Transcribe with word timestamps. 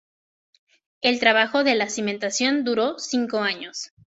El 1.01 1.19
trabajo 1.19 1.63
de 1.63 1.75
la 1.75 1.87
cimentación 1.87 2.63
duró 2.63 2.97
cinco 2.97 3.37
años. 3.41 3.93